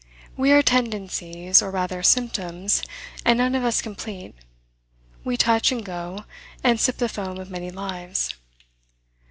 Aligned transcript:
We 0.35 0.51
are 0.51 0.63
tendencies, 0.63 1.61
or 1.61 1.69
rather, 1.69 2.01
symptoms, 2.01 2.81
and 3.23 3.37
none 3.37 3.53
of 3.53 3.63
us 3.63 3.83
complete. 3.83 4.33
We 5.23 5.37
touch 5.37 5.71
and 5.71 5.85
go, 5.85 6.25
and 6.63 6.79
sip 6.79 6.97
the 6.97 7.07
foam 7.07 7.37
of 7.37 7.51
many 7.51 7.69
lives. 7.69 8.33